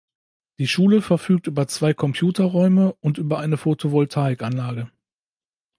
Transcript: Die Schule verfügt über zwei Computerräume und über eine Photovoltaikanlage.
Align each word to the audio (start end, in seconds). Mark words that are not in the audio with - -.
Die 0.57 0.65
Schule 0.67 1.03
verfügt 1.03 1.45
über 1.45 1.67
zwei 1.67 1.93
Computerräume 1.93 2.93
und 3.01 3.19
über 3.19 3.37
eine 3.37 3.55
Photovoltaikanlage. 3.57 4.89